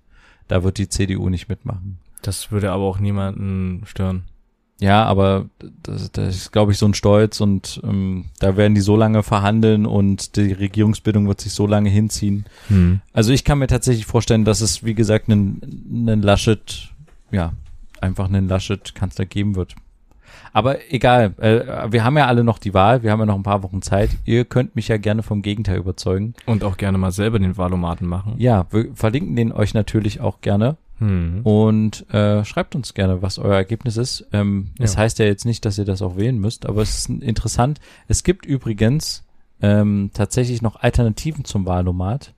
[0.47, 1.97] Da wird die CDU nicht mitmachen.
[2.21, 4.23] das würde aber auch niemanden stören
[4.79, 5.45] Ja, aber
[5.83, 9.23] das, das ist, glaube ich, so ein Stolz und ähm, da werden die so lange
[9.23, 12.45] verhandeln und die Regierungsbildung wird sich so lange hinziehen.
[12.67, 12.99] hm.
[13.13, 15.61] Also ich kann mir tatsächlich vorstellen, dass es, wie gesagt, einen,
[16.07, 16.89] einen Laschet,
[17.31, 17.53] ja,
[18.01, 19.75] einfach einen Laschet-Kanzler geben wird.
[20.53, 23.43] Aber egal, äh, wir haben ja alle noch die Wahl, wir haben ja noch ein
[23.43, 24.09] paar Wochen Zeit.
[24.25, 26.33] Ihr könnt mich ja gerne vom Gegenteil überzeugen.
[26.45, 30.41] und auch gerne mal selber den Wahlomaten machen Ja, wir verlinken den euch natürlich auch
[30.41, 31.41] gerne hm.
[31.43, 34.27] und äh, schreibt uns gerne, was euer Ergebnis ist.
[34.31, 34.85] Ähm, Ja.
[34.85, 37.79] Es heißt ja jetzt nicht, dass ihr das auch wählen müsst, aber es ist interessant.
[38.07, 39.23] Es gibt übrigens
[39.61, 42.33] ähm, tatsächlich noch Alternativen zum Wahlomat.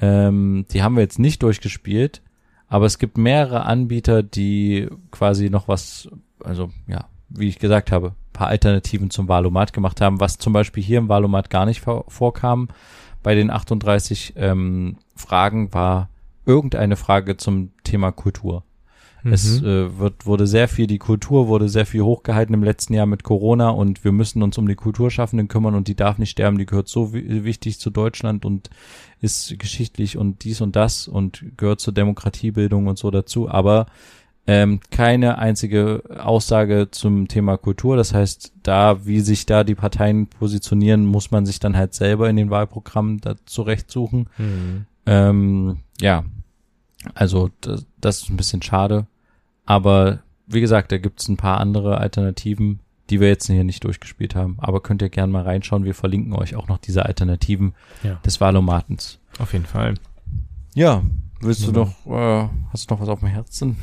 [0.00, 2.22] Ähm, die haben wir jetzt nicht durchgespielt,
[2.68, 6.08] aber es gibt mehrere Anbieter, die quasi noch was,
[6.42, 10.82] also ja, wie ich gesagt habe, paar Alternativen zum Wahlomat gemacht haben, was zum Beispiel
[10.82, 12.68] hier im Wahlomat gar nicht vor, vorkam.
[13.22, 16.08] Bei den 38 ähm, Fragen war
[16.46, 18.64] irgendeine Frage zum Thema Kultur.
[19.22, 19.66] Es Mhm.
[19.66, 23.22] äh, wird, wurde sehr viel, die Kultur wurde sehr viel hochgehalten im letzten Jahr mit
[23.22, 26.64] Corona und wir müssen uns um die Kulturschaffenden kümmern und die darf nicht sterben, die
[26.64, 28.70] gehört so wi- wichtig zu Deutschland und
[29.20, 33.84] ist geschichtlich und dies und das und gehört zur Demokratiebildung und so dazu, aber
[34.46, 37.96] ähm, keine einzige Aussage zum Thema Kultur.
[37.96, 42.28] Das heißt, da, wie sich da die Parteien positionieren, muss man sich dann halt selber
[42.28, 44.28] in den Wahlprogrammen da zurechtsuchen.
[44.36, 44.86] Hm.
[45.06, 46.24] Ähm, ja,
[47.14, 49.06] also das, das ist ein bisschen schade.
[49.66, 54.34] Aber wie gesagt, da gibt's ein paar andere Alternativen, die wir jetzt hier nicht durchgespielt
[54.34, 54.56] haben.
[54.58, 55.84] Aber könnt ihr gerne mal reinschauen.
[55.84, 58.18] Wir verlinken euch auch noch diese Alternativen Ja.
[58.24, 59.18] des Wahlomatens.
[59.38, 59.94] auf jeden Fall
[60.74, 61.02] Ja,
[61.40, 63.76] willst du noch, äh, hast du noch was auf dem Herzen?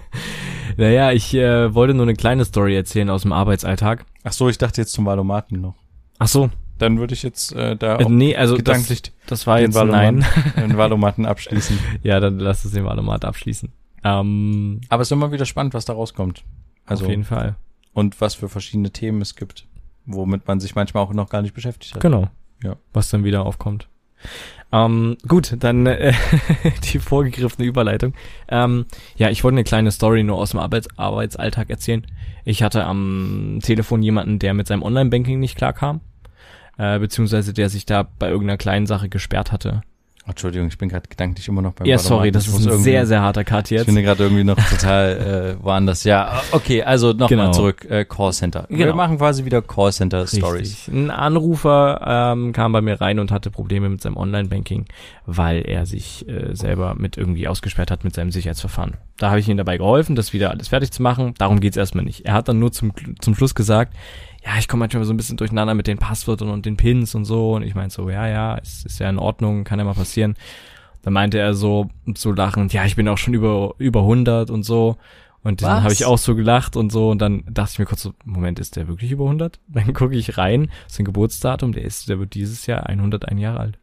[0.76, 4.58] naja ich äh, wollte nur eine kleine Story erzählen aus dem Arbeitsalltag Ach so, ich
[4.58, 5.74] dachte jetzt zum Wahlomaten noch.
[6.18, 9.58] ach so Dann würde ich jetzt äh, da äh, nee also das, gedanklich das war
[9.58, 10.18] den jetzt Wahlomaten,
[10.56, 11.78] nein den Wahlomaten abschließen.
[12.02, 13.72] ja dann lass es den Wahlomat abschließen
[14.04, 16.44] ähm, Aber es ist immer wieder spannend, was da rauskommt.
[16.84, 17.56] Also auf jeden Fall
[17.94, 19.66] und was für verschiedene Themen es gibt,
[20.04, 22.02] womit man sich manchmal auch noch gar nicht beschäftigt hat.
[22.02, 22.28] Genau.
[22.62, 22.76] Ja.
[22.92, 23.88] Was dann wieder aufkommt.
[24.72, 26.12] Ähm, gut, dann äh,
[26.92, 28.12] die vorgegriffene Überleitung.
[28.48, 32.04] Ähm, ja, ich wollte eine kleine Story nur aus dem Arbeits Arbeitsalltag erzählen.
[32.44, 36.00] Ich hatte am Telefon jemanden, der mit seinem Online-Banking nicht klarkam,
[36.76, 39.82] äh, beziehungsweise der sich da bei irgendeiner kleinen Sache gesperrt hatte.
[40.26, 43.06] Entschuldigung, ich bin gerade gedanklich immer noch beim Ja, sorry, das Ich ist ein sehr,
[43.06, 43.86] sehr harter Cut Ich jetzt.
[43.86, 46.04] bin gerade irgendwie noch total äh, woanders.
[46.04, 47.52] Ja, okay, also nochmal Genau.
[47.52, 47.84] zurück.
[47.90, 48.64] Äh, Callcenter.
[48.70, 48.96] Wir Genau.
[48.96, 50.88] machen quasi wieder Callcenter-Stories.
[50.88, 54.86] Ein Anrufer ähm, kam bei mir rein und hatte Probleme mit seinem Online-Banking,
[55.26, 58.94] weil er sich äh, selber mit irgendwie ausgesperrt hat mit seinem Sicherheitsverfahren.
[59.18, 61.34] Da habe ich ihm dabei geholfen, das wieder alles fertig zu machen.
[61.38, 62.24] Darum geht's erstmal nicht.
[62.26, 63.94] Er hat dann nur zum, zum Schluss gesagt,
[64.44, 67.24] ja, ich komme manchmal so ein bisschen durcheinander mit den Passwörtern und den Pins und
[67.24, 67.54] so.
[67.54, 70.36] Und ich meinte so, ja, ja, es ist ja in Ordnung, kann ja mal passieren.
[71.02, 74.62] Dann meinte er so, so lachend, ja, ich bin auch schon über, über 100 und
[74.62, 74.96] so.
[75.42, 77.10] Und dann habe ich auch so gelacht und so.
[77.10, 79.60] Und dann dachte ich mir kurz so, Moment, ist der wirklich über 100?
[79.68, 83.78] Dann gucke ich rein, sein Geburtsdatum, der ist, der wird dieses Jahr 101 Jahre alt.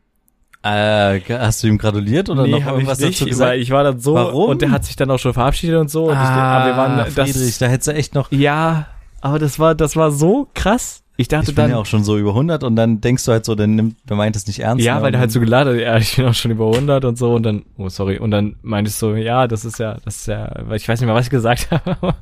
[0.64, 3.58] Äh, hast du ihm gratuliert oder noch hab irgendwas ich nicht, dazu gesagt?
[3.58, 4.50] ich war dann so Warum?
[4.50, 6.06] und der hat sich dann auch schon verabschiedet und so.
[6.06, 8.32] Und ich, ah, aber wir waren das, Friedrich, da hättest du echt noch.
[8.32, 8.88] ja,
[9.22, 11.04] aber das war das war so krass.
[11.18, 13.32] Ich dachte Ich bin dann ja auch schon so über 100 und dann denkst du
[13.32, 14.84] halt so, der nimmt, der meint es nicht ernst.
[14.84, 15.02] Ja, ne?
[15.04, 17.36] weil der halt so geladen hat, ja, ich bin auch schon über 100 und so
[17.36, 20.52] und dann, oh sorry, und dann meintest du, ja, das ist ja, das ist ja,
[20.66, 22.16] weil ich weiß nicht mehr, was ich gesagt habe,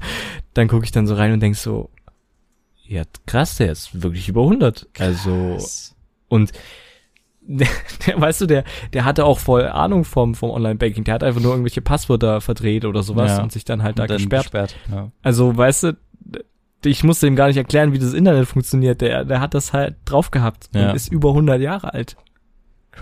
[0.53, 1.89] dann gucke ich dann so rein und denk so,
[2.85, 4.87] ja, krass, der ist wirklich über 100.
[4.97, 5.95] Also, Krass.
[6.27, 6.51] und
[7.41, 7.67] der,
[8.07, 11.39] der, weißt du, der, der hatte auch voll Ahnung vom, vom Online-Banking, der hat einfach
[11.39, 13.43] nur irgendwelche Passwörter verdreht oder sowas Ja.
[13.43, 14.43] und sich dann halt da dann gesperrt.
[14.45, 14.75] gesperrt.
[14.91, 15.11] Ja.
[15.21, 15.97] Also, weißt du,
[16.85, 19.01] ich musste ihm gar nicht erklären, wie das Internet funktioniert.
[19.01, 20.89] Der, der hat das halt drauf gehabt Ja.
[20.89, 22.15] und ist über 100 Jahre alt.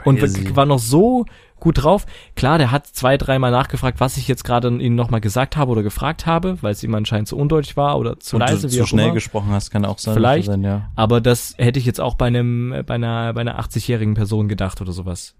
[0.03, 0.55] Und Crazy.
[0.55, 1.25] war noch so
[1.59, 2.05] gut drauf.
[2.35, 5.81] Klar, der hat zwei, dreimal nachgefragt, was ich jetzt gerade ihnen nochmal gesagt habe oder
[5.81, 8.77] gefragt habe, weil es ihm anscheinend zu undeutlich war oder zu Und leise, du wie
[8.77, 9.13] zu schnell immer.
[9.15, 10.13] gesprochen hast, kann auch sein.
[10.13, 10.45] Vielleicht.
[10.47, 10.91] Sein, ja.
[10.95, 14.81] Aber das hätte ich jetzt auch bei einem, bei einer, bei einer 80-jährigen Person gedacht
[14.81, 15.33] oder sowas.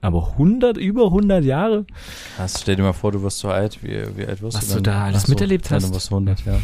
[0.00, 1.84] Aber 100, über 100 Jahre?
[2.36, 4.76] Krass, stell dir mal vor, du wirst so alt, wie, wie alt wirst Was du
[4.76, 4.94] du dann?
[4.94, 5.90] da alles Ach so, miterlebt hast.
[5.90, 6.54] Du wirst 100, ja.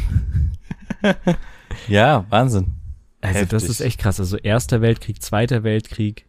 [1.89, 2.73] ja, Wahnsinn.
[3.21, 3.69] Also das Heftig.
[3.71, 4.21] ist echt krass.
[4.21, 6.27] Also Erster Weltkrieg, Zweiter Weltkrieg,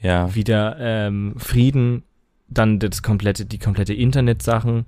[0.00, 2.02] Ja, wieder ähm, Frieden,
[2.48, 4.86] dann das komplette, die komplette Internetsachen.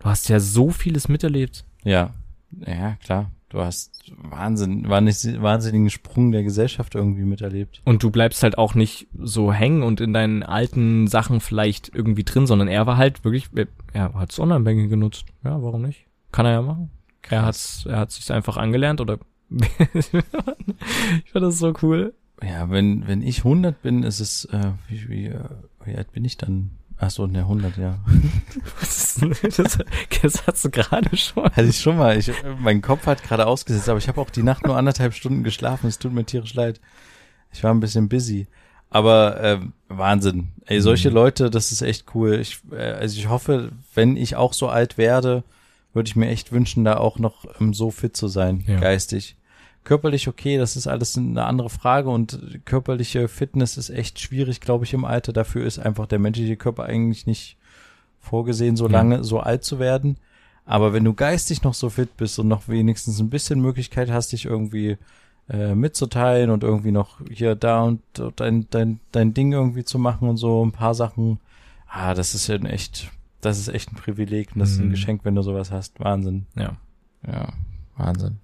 [0.00, 1.64] Du hast ja so vieles miterlebt.
[1.84, 2.12] ja,
[2.66, 3.30] ja, klar.
[3.48, 7.82] Du hast Wahnsinn, wahnsinnig- wahnsinnigen Sprung der Gesellschaft irgendwie miterlebt.
[7.84, 12.24] Und du bleibst halt auch nicht so hängen und in deinen alten Sachen vielleicht irgendwie
[12.24, 13.48] drin, sondern er war halt wirklich,
[13.92, 15.26] er hat's Online-Banking genutzt.
[15.44, 16.06] Ja, warum nicht?
[16.32, 16.90] Kann er ja machen.
[17.30, 19.18] Er hat's, er hat sich's einfach angelernt oder
[19.50, 20.10] ich
[21.32, 22.14] fand das so cool.
[22.42, 25.44] Ja, wenn, wenn ich 100 bin, ist es, äh, wie, wie, äh,
[25.84, 26.72] wie alt bin ich dann?
[26.98, 27.98] Ach so, ne, 100, ja.
[28.80, 29.78] Was ist denn das,
[30.22, 31.44] das hast du gerade schon.
[31.44, 32.16] Hatte ich schon mal.
[32.16, 32.30] Ich,
[32.60, 35.88] mein Kopf hat gerade ausgesetzt, aber ich habe auch die Nacht nur anderthalb Stunden geschlafen.
[35.88, 36.80] Es tut mir tierisch leid.
[37.52, 38.46] Ich war ein bisschen busy.
[38.88, 39.58] Aber äh,
[39.88, 40.48] Wahnsinn.
[40.66, 41.14] Ey, solche Mhm.
[41.14, 42.34] Leute, das ist echt cool.
[42.40, 45.44] Ich, äh, also ich hoffe, wenn ich auch so alt werde,
[45.92, 48.78] würde ich mir echt wünschen, da auch noch ähm, so fit zu sein, Ja.
[48.80, 49.36] geistig.
[49.84, 54.84] Körperlich okay, das ist alles eine andere Frage und körperliche Fitness ist echt schwierig, glaube
[54.84, 55.32] ich, im Alter.
[55.32, 57.56] Dafür ist einfach der menschliche Körper eigentlich nicht
[58.20, 58.92] vorgesehen, so Ja.
[58.92, 60.18] lange so alt zu werden.
[60.64, 64.30] Aber wenn du geistig noch so fit bist und noch wenigstens ein bisschen Möglichkeit hast,
[64.30, 64.96] dich irgendwie
[65.50, 68.00] äh, mitzuteilen und irgendwie noch hier da und
[68.36, 71.40] dein, dein, dein Ding irgendwie zu machen und so ein paar Sachen,
[71.88, 73.10] ah, das ist ja echt,
[73.42, 74.90] das ist echt ein Privileg und das ist ein Mhm.
[74.92, 76.00] Geschenk, wenn du sowas hast.
[76.00, 76.46] Wahnsinn.
[76.56, 76.76] Ja.
[77.26, 77.52] Ja,
[77.96, 78.38] Wahnsinn.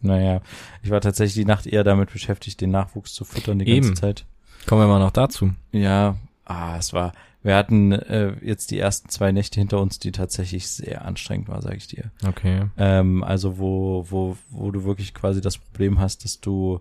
[0.00, 0.40] Naja,
[0.82, 3.86] ich war tatsächlich die Nacht eher damit beschäftigt, den Nachwuchs zu füttern die Eben.
[3.88, 4.24] ganze Zeit.
[4.66, 5.52] Kommen wir mal noch dazu.
[5.72, 7.12] Ja, ah, es war,
[7.42, 11.60] wir hatten äh, jetzt die ersten zwei Nächte hinter uns, die tatsächlich sehr anstrengend war,
[11.62, 12.10] sage ich dir.
[12.26, 12.64] Okay.
[12.78, 16.80] Ähm, also wo, wo, wo du wirklich quasi das Problem hast, dass du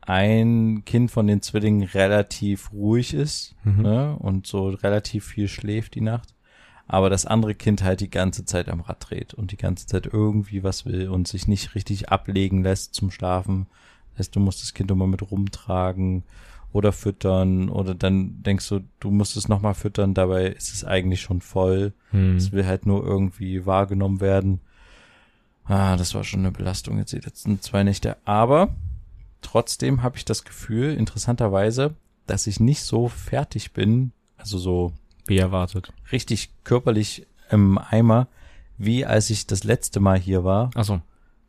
[0.00, 3.82] ein Kind von den Zwillingen relativ ruhig ist Mhm.
[3.82, 6.34] ne, und so relativ viel schläft die Nacht,
[6.88, 10.06] aber das andere Kind halt die ganze Zeit am Rad dreht und die ganze Zeit
[10.06, 13.66] irgendwie was will und sich nicht richtig ablegen lässt zum Schlafen.
[14.12, 16.24] Das heißt, du musst das Kind immer mit rumtragen
[16.72, 21.20] oder füttern oder dann denkst du, du musst es nochmal füttern, dabei ist es eigentlich
[21.20, 21.92] schon voll.
[22.10, 22.36] Hm.
[22.36, 24.60] Es will halt nur irgendwie wahrgenommen werden.
[25.64, 28.16] Ah, das war schon eine Belastung jetzt die letzten zwei Nächte.
[28.24, 28.74] Aber
[29.42, 31.94] trotzdem habe ich das Gefühl, interessanterweise,
[32.26, 34.92] dass ich nicht so fertig bin, also so
[35.28, 35.92] Wie erwartet.
[36.12, 38.28] richtig körperlich im Eimer,
[38.76, 41.00] wie als ich das letzte Mal hier war, Achso.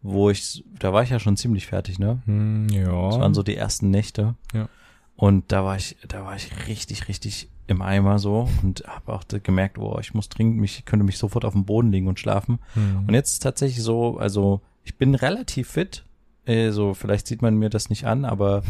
[0.01, 2.21] wo ich, da war ich ja schon ziemlich fertig, ne?
[2.25, 3.09] Hm, ja.
[3.09, 4.35] Das waren so die ersten Nächte.
[4.53, 4.69] Ja.
[5.15, 9.23] Und da war ich, da war ich richtig, richtig im Eimer so und habe auch
[9.43, 12.19] gemerkt, oh, ich muss dringend mich, ich könnte mich sofort auf den Boden legen und
[12.19, 12.59] schlafen.
[12.73, 13.05] Hm.
[13.07, 16.05] Und jetzt ist tatsächlich so, also ich bin relativ fit.
[16.47, 18.63] So, vielleicht sieht man mir das nicht an, aber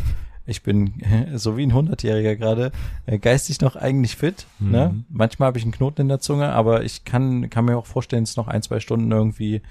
[0.49, 0.93] ich bin
[1.35, 2.71] so wie ein Hundertjähriger gerade
[3.05, 4.45] äh, geistig noch eigentlich fit.
[4.59, 4.71] Mhm.
[4.71, 5.03] Ne?
[5.09, 8.23] Manchmal habe ich einen Knoten in der Zunge, aber ich kann, kann mir auch vorstellen,
[8.23, 9.61] es noch ein, zwei Stunden irgendwie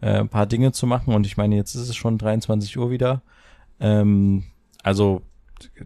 [0.00, 1.14] äh, ein paar Dinge zu machen.
[1.14, 3.22] Und ich meine, jetzt ist es schon 23 Uhr wieder.
[3.80, 4.44] Ähm,
[4.82, 5.22] also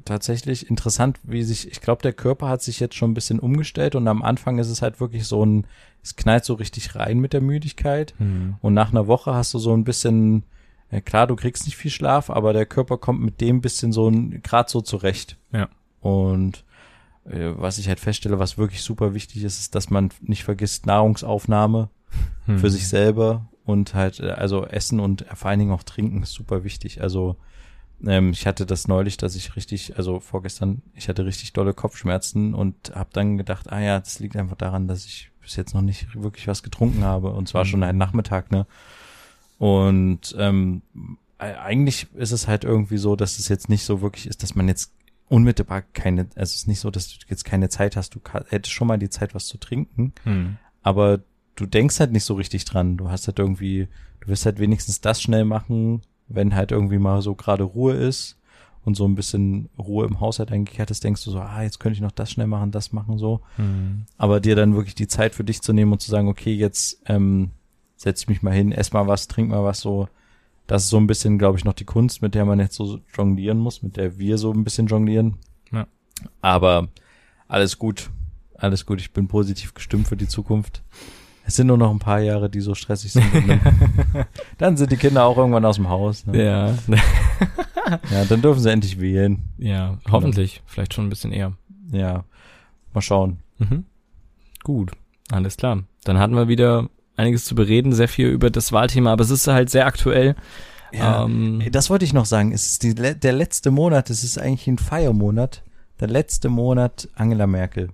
[0.04, 3.94] tatsächlich interessant, wie sich, ich glaube, der Körper hat sich jetzt schon ein bisschen umgestellt
[3.94, 5.66] und am Anfang ist es halt wirklich so ein,
[6.02, 8.14] es knallt so richtig rein mit der Müdigkeit.
[8.18, 8.56] Hm.
[8.60, 10.44] Und nach einer Woche hast du so ein bisschen,
[10.90, 14.10] äh, klar, du kriegst nicht viel Schlaf, aber der Körper kommt mit dem bisschen so
[14.42, 15.36] grad so zurecht.
[15.52, 15.68] Ja.
[16.00, 16.64] Und
[17.24, 20.86] äh, was ich halt feststelle, was wirklich super wichtig ist, ist, dass man nicht vergisst
[20.86, 21.90] Nahrungsaufnahme
[22.46, 22.58] Hm.
[22.58, 26.32] für sich selber und halt, äh, also Essen und vor allen Dingen auch Trinken ist
[26.32, 27.02] super wichtig.
[27.02, 27.36] Also
[28.06, 32.54] ähm, ich hatte das neulich, dass ich richtig, also vorgestern, ich hatte richtig dolle Kopfschmerzen
[32.54, 35.82] und habe dann gedacht, ah ja, das liegt einfach daran, dass ich bis jetzt noch
[35.82, 37.84] nicht wirklich was getrunken habe und zwar schon Mhm.
[37.86, 38.66] ein Nachmittag, ne?
[39.58, 40.82] Und ähm,
[41.38, 44.68] eigentlich ist es halt irgendwie so, dass es jetzt nicht so wirklich ist, dass man
[44.68, 44.92] jetzt
[45.28, 48.72] unmittelbar keine, also es ist nicht so, dass du jetzt keine Zeit hast, du hättest
[48.72, 50.56] schon mal die Zeit, was zu trinken, Hm.
[50.82, 51.20] aber
[51.54, 52.96] du denkst halt nicht so richtig dran.
[52.96, 53.88] Du hast halt irgendwie,
[54.20, 58.38] du wirst halt wenigstens das schnell machen, wenn halt irgendwie mal so gerade Ruhe ist
[58.84, 61.94] und so ein bisschen Ruhe im Haushalt eingekehrt ist, denkst du so, ah, jetzt könnte
[61.96, 63.40] ich noch das schnell machen, das machen, so.
[63.56, 64.04] Hm.
[64.16, 67.02] Aber dir dann wirklich die Zeit für dich zu nehmen und zu sagen, okay, jetzt
[67.06, 67.50] ähm,
[67.98, 70.08] setz ich mich mal hin, ess mal was, trink mal was, so.
[70.66, 73.00] Das ist so ein bisschen, glaube ich, noch die Kunst, mit der man jetzt so
[73.14, 75.36] jonglieren muss, mit der wir so ein bisschen jonglieren.
[75.72, 75.86] Ja.
[76.40, 76.88] Aber
[77.48, 78.10] alles gut.
[78.54, 79.00] Alles gut.
[79.00, 80.82] Ich bin positiv gestimmt für die Zukunft.
[81.46, 83.24] Es sind nur noch ein paar Jahre, die so stressig sind.
[84.58, 86.26] Dann, sind die Kinder auch irgendwann aus dem Haus.
[86.26, 86.44] Ne?
[86.44, 86.74] Ja.
[88.10, 89.44] Ja, dann dürfen sie endlich wählen.
[89.56, 90.62] ja, hoffentlich.
[90.66, 91.54] Vielleicht schon ein bisschen eher.
[91.90, 92.24] Ja,
[92.92, 93.38] mal schauen.
[93.56, 93.86] Mhm.
[94.62, 94.92] Gut,
[95.30, 95.84] alles klar.
[96.04, 99.46] Dann hatten wir wieder einiges zu bereden, sehr viel über das Wahlthema, aber es ist
[99.46, 100.34] halt sehr aktuell.
[100.92, 102.52] Ja, Ähm, Das wollte ich noch sagen.
[102.52, 105.62] Es ist die, der letzte Monat, es ist eigentlich ein Feiermonat.
[106.00, 107.90] Der letzte Monat Angela Merkel.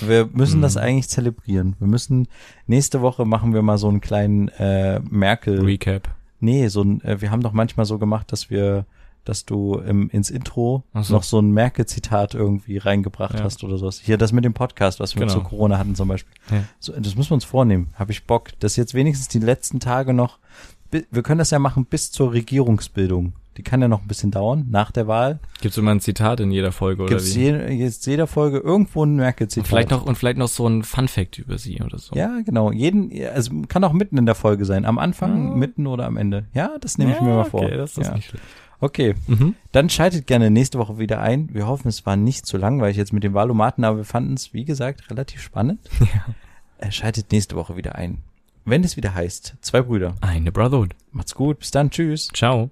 [0.00, 0.62] Wir müssen Mhm.
[0.62, 1.74] das eigentlich zelebrieren.
[1.78, 2.28] Wir müssen,
[2.66, 5.60] nächste Woche machen wir mal so einen kleinen äh, Merkel.
[5.64, 6.08] Recap.
[6.40, 8.84] Nee, so ein, äh, wir haben doch manchmal so gemacht, dass wir,
[9.26, 11.12] dass du im, ins Intro so.
[11.14, 13.44] noch so ein Merkel-Zitat irgendwie reingebracht Ja.
[13.44, 14.00] hast oder sowas.
[14.02, 15.32] Hier, das mit dem Podcast, was wir Genau.
[15.34, 16.32] zu Corona hatten zum Beispiel.
[16.50, 16.64] Ja.
[16.78, 17.88] So, das müssen wir uns vornehmen.
[17.94, 18.50] Habe ich Bock.
[18.60, 20.38] Das jetzt wenigstens die letzten Tage noch.
[20.90, 23.34] Wir können das ja machen bis zur Regierungsbildung.
[23.56, 25.38] Die kann ja noch ein bisschen dauern, nach der Wahl.
[25.62, 27.44] Gibt es immer ein Zitat in jeder Folge oder Gibt es wie?
[27.44, 29.66] je, jetzt jeder Folge irgendwo ein Und Merkel-Zitat.
[29.66, 32.14] vielleicht noch und vielleicht noch so ein Fun Fact über sie oder so.
[32.14, 32.70] Ja, genau.
[32.70, 34.84] Jeden, also kann auch mitten in der Folge sein.
[34.84, 35.54] Am Anfang, Ja.
[35.54, 36.44] mitten oder am Ende.
[36.52, 37.62] Ja, das nehme ich mir mal vor.
[37.62, 38.44] Okay, das ist nicht schlecht.
[38.86, 39.14] Okay.
[39.26, 39.56] Mhm.
[39.72, 41.52] Dann schaltet gerne nächste Woche wieder ein.
[41.52, 44.54] Wir hoffen, es war nicht zu langweilig jetzt mit dem Wahlomaten, aber wir fanden es,
[44.54, 45.80] wie gesagt, relativ spannend.
[46.78, 46.92] Ja.
[46.92, 48.18] Schaltet nächste Woche wieder ein.
[48.66, 50.14] Wenn es wieder heißt, zwei Brüder.
[50.20, 50.94] Eine Brotherhood.
[51.10, 52.28] Macht's gut, bis dann, tschüss.
[52.34, 52.70] Ciao.